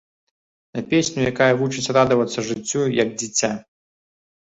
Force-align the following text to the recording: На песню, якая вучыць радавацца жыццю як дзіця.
На 0.77 0.81
песню, 0.93 1.27
якая 1.33 1.51
вучыць 1.61 1.91
радавацца 1.99 2.47
жыццю 2.51 2.85
як 3.05 3.17
дзіця. 3.21 3.55